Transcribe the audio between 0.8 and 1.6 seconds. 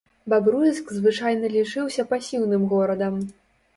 звычайна